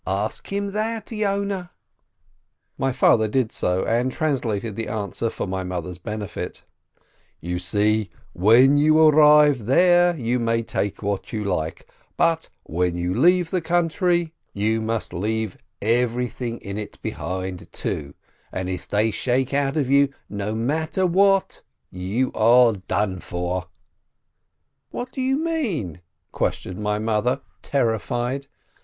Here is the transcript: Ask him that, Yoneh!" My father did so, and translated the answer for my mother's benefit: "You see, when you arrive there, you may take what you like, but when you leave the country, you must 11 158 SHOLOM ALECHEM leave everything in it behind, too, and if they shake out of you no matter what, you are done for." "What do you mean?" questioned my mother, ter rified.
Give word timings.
Ask 0.07 0.51
him 0.51 0.69
that, 0.71 1.11
Yoneh!" 1.11 1.69
My 2.79 2.91
father 2.91 3.27
did 3.27 3.51
so, 3.51 3.85
and 3.85 4.11
translated 4.11 4.75
the 4.75 4.87
answer 4.87 5.29
for 5.29 5.45
my 5.45 5.63
mother's 5.63 5.99
benefit: 5.99 6.63
"You 7.39 7.59
see, 7.59 8.09
when 8.33 8.77
you 8.77 8.97
arrive 8.97 9.67
there, 9.67 10.15
you 10.17 10.39
may 10.39 10.63
take 10.63 11.03
what 11.03 11.31
you 11.31 11.43
like, 11.43 11.87
but 12.17 12.49
when 12.63 12.95
you 12.97 13.13
leave 13.13 13.51
the 13.51 13.61
country, 13.61 14.33
you 14.55 14.81
must 14.81 15.13
11 15.13 15.59
158 15.81 15.91
SHOLOM 15.91 15.91
ALECHEM 15.91 15.99
leave 16.01 16.01
everything 16.15 16.57
in 16.67 16.77
it 16.79 16.99
behind, 17.03 17.71
too, 17.71 18.15
and 18.51 18.69
if 18.71 18.87
they 18.87 19.11
shake 19.11 19.53
out 19.53 19.77
of 19.77 19.87
you 19.87 20.11
no 20.27 20.55
matter 20.55 21.05
what, 21.05 21.61
you 21.91 22.31
are 22.33 22.73
done 22.73 23.19
for." 23.19 23.67
"What 24.89 25.11
do 25.11 25.21
you 25.21 25.37
mean?" 25.37 26.01
questioned 26.31 26.79
my 26.79 26.97
mother, 26.97 27.41
ter 27.61 27.95
rified. 27.95 28.47